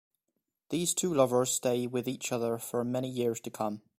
These 0.69 0.95
two 0.95 1.13
lovers 1.13 1.51
stay 1.51 1.85
with 1.85 2.07
each 2.07 2.31
other 2.31 2.57
for 2.57 2.83
many 2.83 3.07
years 3.07 3.39
to 3.41 3.51
come. 3.51 3.83